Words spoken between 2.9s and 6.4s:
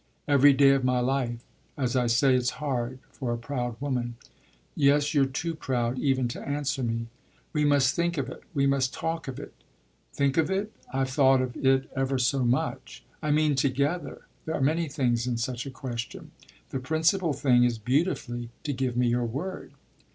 for a proud woman." "Yes, you're too proud even